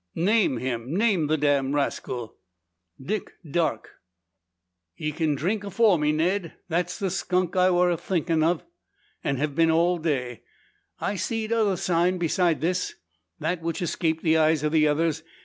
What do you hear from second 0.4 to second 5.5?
him! Name the damned rascal!" "Dick Darke." "Ye kin